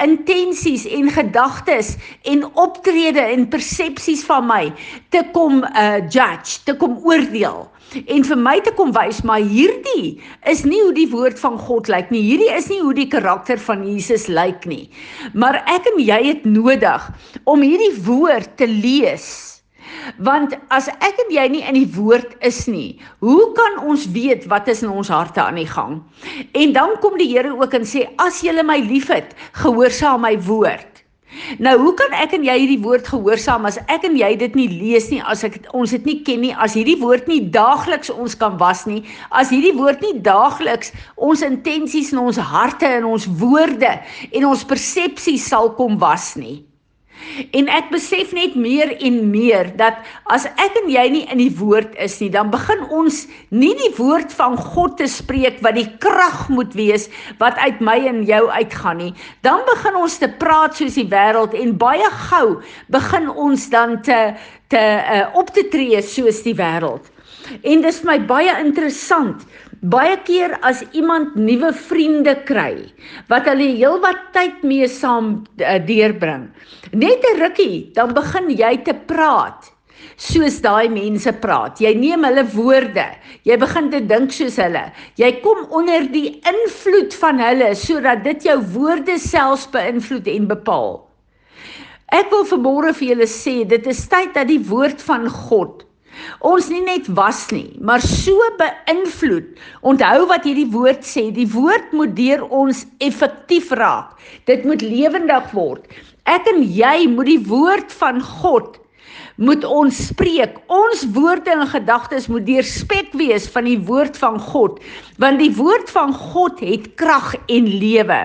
intensies 0.00 0.86
en 0.86 1.10
gedagtes 1.12 1.96
en 2.30 2.46
optrede 2.54 3.26
en 3.34 3.48
persepsies 3.50 4.24
van 4.24 4.48
my 4.48 4.62
te 5.10 5.24
kom 5.34 5.64
uh 5.66 6.00
judge, 6.14 6.60
te 6.66 6.76
kom 6.78 6.98
oordeel 7.04 7.64
en 8.10 8.24
vir 8.26 8.38
my 8.40 8.56
te 8.64 8.72
kom 8.74 8.92
wys 8.94 9.20
maar 9.26 9.42
hierdie 9.44 10.16
is 10.50 10.64
nie 10.66 10.80
hoe 10.82 10.94
die 10.96 11.08
woord 11.12 11.38
van 11.38 11.58
God 11.62 11.90
lyk 11.92 12.10
nie. 12.14 12.22
Hierdie 12.24 12.50
is 12.54 12.68
nie 12.72 12.80
hoe 12.82 12.94
die 12.96 13.08
karakter 13.10 13.60
van 13.60 13.84
Jesus 13.86 14.26
lyk 14.26 14.66
nie. 14.70 14.88
Maar 15.34 15.60
ek 15.70 15.86
en 15.92 16.00
jy 16.02 16.20
het 16.32 16.46
nodig 16.48 17.10
om 17.50 17.64
hierdie 17.64 17.94
woord 18.06 18.56
te 18.58 18.68
lees. 18.70 19.54
Want 20.24 20.56
as 20.74 20.88
ek 21.04 21.20
en 21.26 21.30
jy 21.32 21.44
nie 21.52 21.62
in 21.64 21.76
die 21.78 21.90
woord 21.94 22.34
is 22.44 22.64
nie, 22.68 22.96
hoe 23.24 23.52
kan 23.56 23.78
ons 23.86 24.08
weet 24.16 24.48
wat 24.50 24.68
is 24.72 24.82
in 24.84 24.90
ons 24.92 25.12
harte 25.12 25.42
aan 25.42 25.60
die 25.60 25.68
gang? 25.68 26.00
En 26.56 26.74
dan 26.76 26.96
kom 27.04 27.16
die 27.20 27.30
Here 27.30 27.52
ook 27.54 27.76
en 27.76 27.86
sê 27.88 28.06
as 28.22 28.42
jy 28.44 28.56
my 28.64 28.80
liefhet, 28.84 29.36
gehoorsaam 29.60 30.24
my 30.24 30.34
woord. 30.48 30.93
Nou, 31.58 31.74
hoe 31.80 31.94
kan 31.98 32.12
ek 32.16 32.34
en 32.36 32.44
jy 32.46 32.54
hierdie 32.62 32.80
woord 32.84 33.08
gehoorsaam 33.10 33.66
as 33.68 33.78
ek 33.92 34.06
en 34.08 34.18
jy 34.18 34.30
dit 34.40 34.58
nie 34.58 34.68
lees 34.72 35.08
nie, 35.12 35.20
as 35.22 35.44
ek 35.46 35.60
ons 35.76 35.94
dit 35.94 36.06
nie 36.08 36.18
ken 36.26 36.42
nie, 36.44 36.52
as 36.54 36.76
hierdie 36.78 36.98
woord 37.00 37.28
nie 37.30 37.40
daagliks 37.54 38.12
ons 38.14 38.36
kan 38.38 38.58
was 38.60 38.84
nie, 38.90 39.02
as 39.30 39.52
hierdie 39.54 39.74
woord 39.76 40.04
nie 40.04 40.14
daagliks 40.24 40.92
ons 41.16 41.44
intensies 41.46 42.12
in 42.14 42.22
ons 42.22 42.38
harte 42.38 42.88
en 43.00 43.08
ons 43.14 43.26
woorde 43.40 43.96
en 44.32 44.50
ons 44.50 44.68
persepsies 44.68 45.48
sal 45.50 45.74
kom 45.78 45.98
was 46.02 46.32
nie. 46.40 46.62
En 47.56 47.68
ek 47.72 47.88
besef 47.90 48.32
net 48.36 48.54
meer 48.58 48.90
en 49.02 49.16
meer 49.30 49.70
dat 49.78 50.00
as 50.34 50.44
ek 50.60 50.76
en 50.82 50.90
jy 50.92 51.04
nie 51.14 51.22
in 51.32 51.40
die 51.40 51.52
woord 51.58 51.94
is 52.02 52.18
nie, 52.20 52.30
dan 52.30 52.50
begin 52.52 52.84
ons 52.94 53.24
nie 53.54 53.72
die 53.78 53.92
woord 53.96 54.34
van 54.34 54.58
God 54.60 54.98
te 55.00 55.08
spreek 55.10 55.60
wat 55.64 55.78
die 55.78 55.88
krag 56.02 56.48
moet 56.52 56.74
wees 56.78 57.08
wat 57.42 57.58
uit 57.62 57.80
my 57.84 57.96
en 58.10 58.22
jou 58.28 58.42
uitgaan 58.50 59.00
nie. 59.02 59.12
Dan 59.46 59.64
begin 59.70 59.98
ons 60.02 60.18
te 60.20 60.30
praat 60.42 60.76
soos 60.78 60.98
die 60.98 61.08
wêreld 61.10 61.56
en 61.58 61.76
baie 61.80 62.10
gou 62.28 62.60
begin 62.94 63.30
ons 63.30 63.70
dan 63.72 64.00
te 64.02 64.20
te 64.72 64.80
uh, 64.80 65.26
op 65.38 65.52
te 65.54 65.66
tree 65.70 66.00
soos 66.02 66.40
die 66.42 66.56
wêreld. 66.58 67.10
En 67.62 67.82
dis 67.84 67.98
vir 68.00 68.08
my 68.08 68.18
baie 68.26 68.52
interessant. 68.62 69.44
Baie 69.84 70.16
keer 70.24 70.54
as 70.64 70.78
iemand 70.96 71.34
nuwe 71.36 71.68
vriende 71.76 72.32
kry 72.48 72.86
wat 73.28 73.44
hulle 73.50 73.66
heelwat 73.76 74.30
tyd 74.32 74.62
mee 74.64 74.86
saam 74.88 75.42
uh, 75.60 75.76
deurbring. 75.76 76.46
Net 76.96 77.20
'n 77.20 77.40
rukkie, 77.42 77.92
dan 77.92 78.14
begin 78.16 78.48
jy 78.48 78.78
te 78.86 78.94
praat 78.94 79.68
soos 80.16 80.56
daai 80.64 80.88
mense 80.88 81.28
praat. 81.42 81.80
Jy 81.84 81.92
neem 82.00 82.24
hulle 82.24 82.46
woorde. 82.54 83.06
Jy 83.44 83.56
begin 83.60 83.90
te 83.92 84.00
dink 84.00 84.32
soos 84.32 84.56
hulle. 84.56 84.86
Jy 85.20 85.30
kom 85.44 85.66
onder 85.68 86.08
die 86.08 86.40
invloed 86.48 87.12
van 87.20 87.44
hulle 87.44 87.74
sodat 87.76 88.24
dit 88.24 88.48
jou 88.48 88.56
woorde 88.72 89.18
selfs 89.20 89.68
beïnvloed 89.68 90.30
en 90.32 90.48
bepaal. 90.48 91.02
Ek 92.08 92.30
wil 92.32 92.46
vanmôre 92.48 92.94
vir 92.96 93.12
julle 93.12 93.28
sê, 93.28 93.64
dit 93.68 93.86
is 93.90 94.08
tyd 94.08 94.32
dat 94.32 94.48
die 94.48 94.62
woord 94.64 95.02
van 95.02 95.28
God 95.28 95.84
Ons 96.44 96.68
nie 96.72 96.82
net 96.84 97.08
was 97.16 97.46
nie, 97.54 97.74
maar 97.80 98.02
so 98.04 98.48
beïnvloed. 98.60 99.54
Onthou 99.86 100.28
wat 100.30 100.46
hierdie 100.48 100.70
woord 100.72 101.04
sê, 101.06 101.28
die 101.34 101.48
woord 101.50 101.92
moet 101.96 102.14
deur 102.16 102.46
ons 102.50 102.84
effektief 103.04 103.72
raak. 103.74 104.16
Dit 104.48 104.64
moet 104.68 104.82
lewendig 104.84 105.52
word. 105.56 105.84
Ek 106.24 106.48
en 106.48 106.62
jy 106.64 107.04
moet 107.12 107.28
die 107.28 107.42
woord 107.48 107.92
van 108.00 108.22
God 108.24 108.80
moet 109.36 109.64
ons 109.66 109.96
spreek. 110.10 110.60
Ons 110.70 111.04
woorde 111.14 111.50
en 111.54 111.66
gedagtes 111.66 112.28
moet 112.30 112.46
deurspek 112.46 113.12
wees 113.18 113.48
van 113.50 113.66
die 113.68 113.80
woord 113.88 114.18
van 114.20 114.38
God, 114.38 114.80
want 115.22 115.42
die 115.42 115.52
woord 115.56 115.90
van 115.90 116.14
God 116.14 116.62
het 116.62 116.92
krag 117.00 117.34
en 117.50 117.66
lewe. 117.66 118.22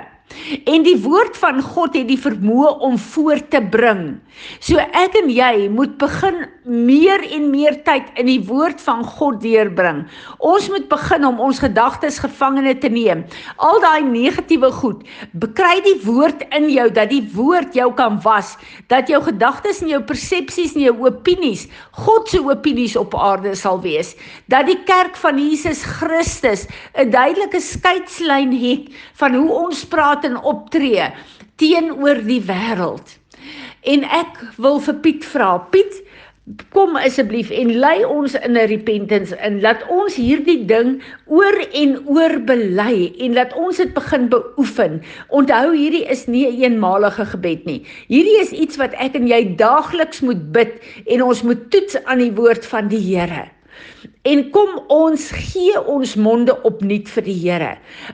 En 0.65 0.83
die 0.85 0.97
woord 1.01 1.37
van 1.37 1.61
God 1.61 1.95
het 1.97 2.07
die 2.09 2.19
vermoë 2.19 2.77
om 2.85 2.97
voor 2.97 3.41
te 3.51 3.61
bring. 3.61 4.19
So 4.63 4.79
ek 4.79 5.17
en 5.19 5.29
jy 5.33 5.67
moet 5.73 5.97
begin 5.99 6.45
meer 6.69 7.23
en 7.35 7.49
meer 7.51 7.79
tyd 7.83 8.07
in 8.21 8.29
die 8.29 8.39
woord 8.47 8.79
van 8.81 9.01
God 9.03 9.41
deurbring. 9.43 10.03
Ons 10.39 10.69
moet 10.71 10.85
begin 10.91 11.25
om 11.27 11.41
ons 11.43 11.59
gedagtes 11.59 12.21
gevangene 12.23 12.75
te 12.79 12.91
neem. 12.93 13.25
Al 13.57 13.81
daai 13.83 14.05
negatiewe 14.05 14.71
goed, 14.77 15.03
bekry 15.33 15.79
die 15.83 15.97
woord 16.05 16.45
in 16.55 16.69
jou 16.71 16.87
dat 16.93 17.11
die 17.11 17.23
woord 17.33 17.75
jou 17.75 17.89
kan 17.97 18.19
was, 18.23 18.55
dat 18.87 19.09
jou 19.11 19.19
gedagtes 19.25 19.81
en 19.83 19.91
jou 19.91 20.01
persepsies 20.07 20.77
en 20.77 20.85
jou 20.87 20.95
opinies 21.09 21.67
God 21.99 22.29
se 22.31 22.39
opinies 22.39 22.95
op 22.99 23.15
aarde 23.17 23.55
sal 23.57 23.81
wees. 23.83 24.13
Dat 24.51 24.69
die 24.69 24.77
kerk 24.87 25.17
van 25.19 25.39
Jesus 25.41 25.81
Christus 25.83 26.67
'n 26.95 27.09
duidelike 27.11 27.59
skeidslyn 27.59 28.53
het 28.53 28.87
van 29.19 29.35
hoe 29.35 29.51
ons 29.51 29.85
praat 29.85 30.18
en 30.23 30.37
optree 30.37 31.11
teenoor 31.55 32.23
die 32.25 32.41
wêreld. 32.41 33.17
En 33.87 34.03
ek 34.03 34.39
wil 34.57 34.79
vir 34.83 34.95
Piet 35.03 35.25
vra, 35.25 35.57
Piet, 35.71 36.01
kom 36.73 36.95
asseblief 36.97 37.51
en 37.53 37.71
lei 37.83 38.01
ons 38.05 38.33
in 38.33 38.57
'n 38.57 38.67
repentance 38.71 39.35
in. 39.45 39.61
Laat 39.61 39.83
ons 39.89 40.15
hierdie 40.15 40.65
ding 40.65 41.01
oor 41.27 41.57
en 41.81 41.91
oor 42.07 42.39
bely 42.39 43.13
en 43.19 43.33
laat 43.33 43.53
ons 43.53 43.77
dit 43.77 43.93
begin 43.93 44.29
beoefen. 44.29 45.01
Onthou 45.29 45.75
hierdie 45.75 46.05
is 46.09 46.25
nie 46.27 46.47
'n 46.47 46.53
een 46.53 46.73
eenmalige 46.73 47.25
gebed 47.25 47.65
nie. 47.65 47.85
Hierdie 48.07 48.39
is 48.41 48.51
iets 48.51 48.77
wat 48.77 48.93
ek 48.93 49.15
en 49.15 49.27
jy 49.27 49.55
daagliks 49.55 50.21
moet 50.21 50.51
bid 50.51 50.81
en 51.05 51.21
ons 51.21 51.43
moet 51.43 51.69
toets 51.71 52.03
aan 52.05 52.17
die 52.17 52.33
woord 52.33 52.65
van 52.65 52.87
die 52.87 52.99
Here. 52.99 53.49
En 54.27 54.41
kom 54.53 54.77
ons 54.91 55.29
gee 55.31 55.79
ons 55.89 56.15
monde 56.19 56.53
opnuut 56.67 57.09
vir 57.15 57.25
die 57.25 57.37
Here. 57.39 57.71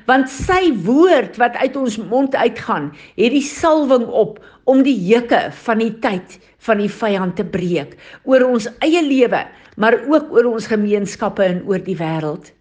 Want 0.09 0.29
sy 0.31 0.73
woord 0.85 1.39
wat 1.41 1.57
uit 1.61 1.77
ons 1.79 1.97
mond 1.97 2.35
uitgaan, 2.35 2.91
het 3.17 3.33
die 3.33 3.43
salwing 3.45 4.05
op 4.07 4.39
om 4.69 4.83
die 4.85 4.97
juke 5.07 5.47
van 5.65 5.81
die 5.83 5.93
tyd 6.03 6.37
van 6.65 6.81
die 6.81 6.89
vyand 6.89 7.35
te 7.37 7.45
breek 7.45 7.93
oor 8.25 8.45
ons 8.47 8.67
eie 8.85 9.01
lewe, 9.05 9.43
maar 9.77 9.97
ook 10.09 10.31
oor 10.33 10.53
ons 10.55 10.69
gemeenskappe 10.71 11.45
en 11.45 11.63
oor 11.69 11.81
die 11.85 11.97
wêreld. 11.99 12.51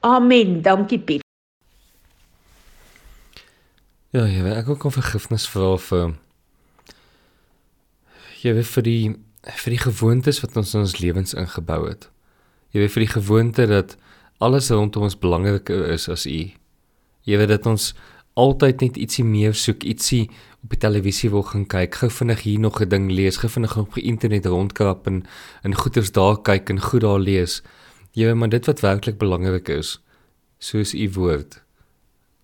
Amen. 0.00 0.62
Dankie 0.62 0.98
Piet. 0.98 1.26
Ja, 4.10 4.24
ja, 4.26 4.42
ek 4.58 4.72
ook 4.72 4.80
kom 4.82 4.90
vergifnis 4.94 5.44
vra 5.46 5.76
vir 5.78 6.14
jy 8.40 8.54
weet 8.56 8.70
vir 8.72 8.86
die 8.86 9.02
vir 9.42 9.74
die 9.74 9.80
gewoontes 9.80 10.40
wat 10.44 10.56
ons 10.56 10.74
in 10.74 10.84
ons 10.84 10.98
lewens 11.00 11.34
ingebou 11.34 11.86
het. 11.88 12.10
Jy 12.74 12.84
weet 12.84 12.94
vir 12.94 13.04
die 13.04 13.14
gewoonte 13.14 13.66
dat 13.66 13.96
alles 14.40 14.70
rondom 14.70 15.08
ons 15.08 15.18
belangriker 15.18 15.86
is 15.92 16.08
as 16.08 16.26
U. 16.26 16.40
Jy 17.28 17.38
weet 17.40 17.52
dat 17.52 17.66
ons 17.68 17.92
altyd 18.38 18.84
net 18.84 19.00
ietsie 19.00 19.24
meer 19.24 19.56
soek, 19.56 19.84
ietsie 19.84 20.28
op 20.60 20.72
die 20.74 20.80
televisie 20.80 21.30
wil 21.32 21.44
gaan 21.48 21.66
kyk, 21.68 21.98
gou 22.02 22.10
vinnig 22.12 22.44
hier 22.44 22.60
nog 22.60 22.80
'n 22.80 22.88
ding 22.88 23.10
lees, 23.10 23.38
gou 23.38 23.48
vinnig 23.48 23.76
op 23.76 23.94
die 23.94 24.04
internet 24.04 24.46
rondkrap 24.46 25.06
en 25.06 25.26
in 25.64 25.74
goeders 25.74 26.12
daar 26.12 26.36
kyk 26.36 26.70
en 26.70 26.80
goed 26.80 27.00
daar 27.00 27.18
lees. 27.18 27.62
Jy 28.12 28.26
weet 28.26 28.36
maar 28.36 28.48
dit 28.48 28.66
wat 28.66 28.80
werklik 28.80 29.18
belangrik 29.18 29.68
is, 29.68 30.00
soos 30.58 30.94
U 30.94 31.10
woord, 31.10 31.62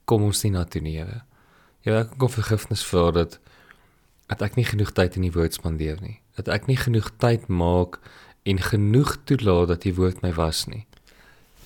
kom 0.04 0.22
ons 0.22 0.42
nie 0.42 0.52
na 0.52 0.64
toe 0.64 0.80
nie, 0.82 0.96
Here. 0.96 1.22
Jy 1.82 1.92
weet 1.92 2.06
ek 2.06 2.18
kom 2.18 2.28
vergifnis 2.28 2.84
vra 2.84 3.10
dat 3.10 3.38
dat 4.28 4.42
ek 4.42 4.56
nie 4.56 4.64
genoeg 4.64 4.92
tyd 4.92 5.16
in 5.16 5.22
die 5.22 5.32
woord 5.32 5.54
spandeer 5.54 6.00
nie. 6.02 6.20
Dat 6.36 6.48
ek 6.52 6.68
nie 6.70 6.76
genoeg 6.76 7.10
tyd 7.22 7.48
maak 7.48 7.98
en 8.46 8.60
genoeg 8.62 9.16
toelaat 9.24 9.68
dat 9.74 9.82
die 9.82 9.94
woord 9.96 10.22
my 10.22 10.32
was 10.36 10.66
nie. 10.70 10.84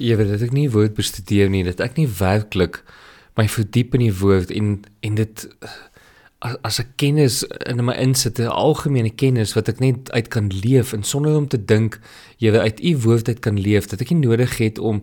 Jy 0.01 0.17
weet 0.17 0.33
dat 0.33 0.43
ek 0.47 0.57
nie 0.57 0.71
woord 0.73 0.97
bestudeer 0.97 1.51
nie, 1.53 1.65
dat 1.67 1.81
ek 1.85 1.99
nie 2.01 2.09
werklik 2.09 2.81
my 3.37 3.47
verdiep 3.49 3.95
in 3.99 4.07
die 4.09 4.17
woord 4.17 4.51
en 4.55 4.81
en 5.07 5.19
dit 5.19 5.47
as, 6.41 6.57
as 6.65 6.81
'n 6.81 6.89
kennis 6.97 7.43
in 7.69 7.85
my 7.85 7.95
insit, 7.95 8.41
'n 8.41 8.49
algemene 8.49 9.11
kennis 9.11 9.55
wat 9.55 9.69
ek 9.69 9.81
net 9.81 10.11
uit 10.11 10.29
kan 10.29 10.49
leef 10.49 10.93
en 10.93 11.03
sonder 11.03 11.37
om 11.37 11.49
te 11.49 11.65
dink 11.65 12.01
jy 12.39 12.51
weet 12.53 12.61
uit 12.61 12.85
u 12.85 12.97
woord 12.97 13.29
uit 13.29 13.41
kan 13.41 13.61
leef, 13.61 13.87
dat 13.87 14.01
ek 14.01 14.11
nie 14.11 14.27
nodig 14.27 14.57
het 14.59 14.79
om 14.79 15.03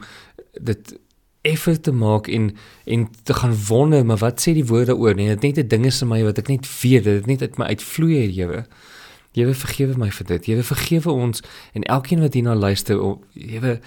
dit 0.62 0.98
effort 1.42 1.84
te 1.84 1.92
maak 1.92 2.28
en 2.28 2.56
en 2.86 3.08
te 3.24 3.34
gaan 3.34 3.56
wonder 3.68 4.06
maar 4.06 4.18
wat 4.18 4.42
sê 4.42 4.54
die 4.54 4.66
woorde 4.66 4.96
oor 4.96 5.16
nie 5.16 5.28
dit 5.28 5.42
net 5.42 5.58
'n 5.58 5.68
ding 5.68 5.86
is 5.86 6.02
in 6.02 6.08
my 6.08 6.24
wat 6.24 6.38
ek 6.38 6.48
net 6.48 6.66
weet 6.82 7.04
dit 7.04 7.26
net 7.26 7.42
uit 7.42 7.58
my 7.58 7.66
uitvloei 7.66 8.28
jy 8.30 8.48
weet 8.48 8.68
Jewe 9.38 9.54
vergewe 9.54 9.98
my 10.02 10.10
vir 10.12 10.30
dit. 10.34 10.46
Jewe 10.50 10.64
vergewe 10.66 11.14
ons 11.14 11.44
en 11.78 11.86
elkeen 11.86 12.24
wat 12.26 12.34
hierna 12.34 12.56
luister, 12.58 13.02
Jewe 13.38 13.78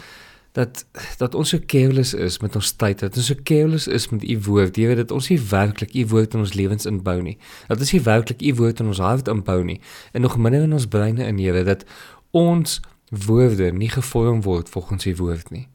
dat 0.52 0.84
dat 1.18 1.34
ons 1.34 1.48
so 1.48 1.58
careless 1.66 2.14
is 2.14 2.38
met 2.42 2.56
ons 2.58 2.72
tyd, 2.72 2.98
dat 2.98 3.16
ons 3.16 3.26
so 3.30 3.38
careless 3.42 3.86
is 3.86 4.08
met 4.10 4.24
u 4.26 4.38
woord. 4.46 4.76
Jewe 4.76 4.96
dat 4.98 5.10
ons 5.14 5.28
nie 5.30 5.38
werklik 5.50 5.94
u 5.94 6.06
woord 6.10 6.34
in 6.34 6.44
ons 6.44 6.54
lewens 6.58 6.86
inbou 6.86 7.20
nie. 7.22 7.36
Dat 7.68 7.78
ons 7.78 7.92
nie 7.94 8.02
werklik 8.02 8.42
u 8.42 8.54
woord 8.54 8.82
in 8.82 8.90
ons 8.90 9.02
hart 9.02 9.28
inbou 9.30 9.62
nie 9.64 9.80
en 10.12 10.26
nog 10.26 10.36
minder 10.38 10.66
in 10.66 10.72
ons 10.72 10.88
breine 10.90 11.26
in 11.26 11.38
Jewe 11.38 11.62
dat 11.66 11.84
ons 12.30 12.80
woorde 13.10 13.72
nie 13.72 13.90
gevorm 13.90 14.42
word 14.42 14.68
volgens 14.68 15.06
u 15.06 15.14
woord 15.16 15.50
nie. 15.50 15.68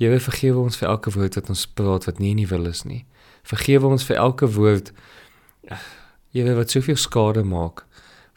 Jewe 0.00 0.20
vergewe 0.20 0.64
ons 0.64 0.76
vir 0.76 0.88
elke 0.88 1.12
woord 1.14 1.36
wat 1.40 1.48
ons 1.48 1.66
praat 1.66 2.08
wat 2.08 2.18
nie 2.18 2.32
in 2.34 2.44
u 2.44 2.46
wil 2.50 2.66
is 2.72 2.82
nie. 2.84 3.04
Vergewe 3.44 3.92
ons 3.92 4.04
vir 4.04 4.16
elke 4.16 4.48
woord 4.48 4.92
Jewe 6.34 6.56
wat 6.56 6.72
soveel 6.72 6.96
skade 6.96 7.44
maak 7.44 7.84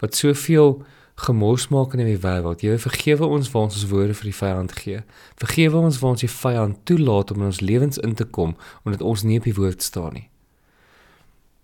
wat 0.01 0.15
soveel 0.15 0.81
gemors 1.17 1.67
maak 1.67 1.95
in 1.97 2.05
die 2.05 2.19
wêreld. 2.21 2.61
Jy 2.61 2.77
vergewe 2.77 3.25
ons 3.25 3.49
waar 3.51 3.67
ons 3.67 3.77
ons 3.79 3.89
woorde 3.89 4.13
vir 4.13 4.29
die 4.29 4.37
vyand 4.37 4.73
gee. 4.77 5.03
Vergewe 5.41 5.81
ons 5.81 5.99
waar 6.01 6.13
ons 6.13 6.23
die 6.23 6.31
vyand 6.31 6.81
toelaat 6.85 7.31
om 7.33 7.41
in 7.41 7.49
ons 7.49 7.61
lewens 7.61 7.97
in 7.97 8.13
te 8.13 8.25
kom 8.25 8.53
omdat 8.83 9.01
ons 9.01 9.25
nie 9.25 9.39
op 9.41 9.47
die 9.49 9.55
woord 9.57 9.81
staan 9.81 10.13
nie. 10.13 10.27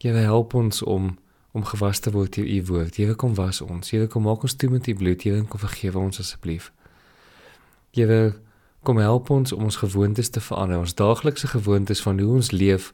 Jy 0.03 0.15
help 0.25 0.53
ons 0.53 0.81
om 0.81 1.17
om 1.53 1.61
gewas 1.69 1.99
te 2.01 2.09
word 2.09 2.33
deur 2.33 2.47
u 2.49 2.63
woord. 2.65 2.97
Jy 2.97 3.13
kom 3.13 3.35
was 3.37 3.61
ons. 3.61 3.91
Jy 3.93 4.07
kom 4.09 4.25
maak 4.25 4.41
ons 4.41 4.55
toe 4.57 4.71
met 4.73 4.87
u 4.89 4.95
bloed. 4.97 5.21
Jy 5.21 5.43
kom 5.45 5.61
vergewe 5.61 6.01
ons 6.01 6.17
asseblief. 6.19 6.71
Jy 7.93 8.33
kom 8.81 8.97
help 8.97 9.29
ons 9.29 9.53
om 9.53 9.69
ons 9.69 9.77
gewoontes 9.83 10.33
te 10.33 10.41
verander. 10.41 10.81
Ons 10.81 10.97
daaglikse 10.97 11.53
gewoontes 11.53 12.01
van 12.01 12.17
hoe 12.19 12.41
ons 12.41 12.51
leef. 12.51 12.89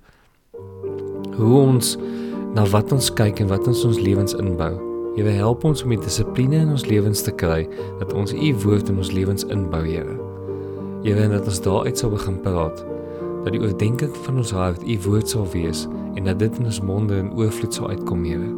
Hoe 1.40 1.56
ons 1.64 1.96
na 2.52 2.68
wat 2.76 2.92
ons 2.92 3.14
kyk 3.16 3.40
en 3.40 3.48
wat 3.56 3.72
ons 3.72 3.88
ons 3.88 4.04
lewens 4.04 4.36
inbou. 4.36 4.89
Wil 5.16 5.32
help 5.36 5.64
ons 5.68 5.82
om 5.84 5.92
die 5.92 6.00
dissipline 6.00 6.62
in 6.64 6.70
ons 6.76 6.86
lewens 6.88 7.24
te 7.26 7.32
kry 7.36 7.64
dat 8.00 8.14
ons 8.14 8.34
u 8.34 8.52
woord 8.64 8.92
in 8.92 9.02
ons 9.02 9.12
lewens 9.12 9.46
inbou, 9.52 9.82
Here. 9.84 10.16
Jy 11.04 11.16
wil 11.16 11.34
dat 11.34 11.48
ons 11.50 11.62
daaruit 11.66 11.98
sal 11.98 12.14
begin 12.14 12.38
praat 12.44 12.84
dat 13.44 13.54
die 13.56 13.62
oordeenking 13.64 14.12
van 14.26 14.42
ons 14.42 14.52
hart 14.52 14.84
u 14.84 14.98
woord 15.06 15.32
sal 15.32 15.48
wees 15.54 15.86
en 16.20 16.28
dat 16.28 16.40
dit 16.44 16.60
in 16.60 16.68
ons 16.68 16.82
monde 16.84 17.16
in 17.20 17.32
oorvloed 17.40 17.74
sal 17.74 17.90
uitkom, 17.90 18.24
Here. 18.28 18.52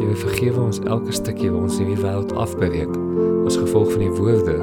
Here 0.00 0.16
vergewe 0.16 0.64
ons 0.64 0.82
elke 0.88 1.12
stukkie 1.12 1.50
wat 1.52 1.68
ons 1.68 1.80
in 1.80 1.92
die 1.92 2.00
wêreld 2.00 2.34
afbreek 2.40 2.92
as 3.48 3.58
gevolg 3.60 3.92
van 3.94 4.04
die 4.06 4.14
woorde 4.16 4.58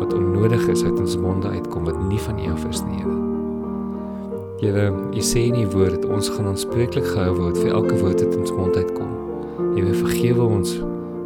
wat 0.00 0.14
onnodig 0.16 0.66
is 0.72 0.84
uit 0.84 0.98
ons 0.98 1.18
monde 1.20 1.48
uitkom 1.48 1.86
wat 1.88 1.98
nie 2.08 2.20
van 2.26 2.38
U 2.40 2.52
af 2.54 2.64
is 2.70 2.84
nie. 2.86 3.00
Here. 3.02 3.18
Here, 4.60 4.90
U 5.16 5.22
sê 5.24 5.46
in 5.48 5.60
U 5.62 5.66
woord 5.72 6.00
dat 6.00 6.10
ons 6.10 6.28
gaan 6.32 6.50
aanspreeklik 6.52 7.06
gehou 7.06 7.32
word 7.38 7.60
vir 7.62 7.72
elke 7.72 7.96
woord 8.02 8.24
wat 8.24 8.36
ons 8.36 8.52
mond 8.56 8.76
uitkom. 8.76 9.09
Here, 9.76 9.92
vergewe 9.94 10.46
ons 10.46 10.74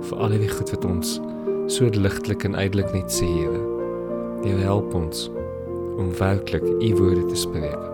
vir 0.08 0.18
al 0.20 0.34
die 0.36 0.50
goed 0.50 0.72
wat 0.74 0.84
ons 0.88 1.16
so 1.72 1.88
ligtelik 1.88 2.44
en 2.44 2.58
uitelik 2.58 2.92
net 2.92 3.12
sê, 3.12 3.28
Here. 3.28 3.62
Here, 4.44 4.60
help 4.66 4.94
ons 4.94 5.28
om 6.00 6.12
werklik 6.18 6.66
U 6.66 6.92
woorde 6.98 7.24
te 7.30 7.40
spreek. 7.46 7.88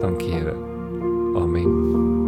Dankie, 0.00 0.32
Here. 0.32 0.56
Amen. 1.36 2.19